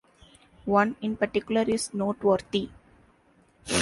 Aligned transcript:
One, 0.65 0.95
in 1.03 1.15
particular 1.15 1.61
is 1.61 1.93
noteworthy. 1.93 2.71